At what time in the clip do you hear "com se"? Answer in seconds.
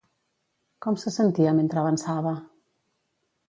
0.85-1.13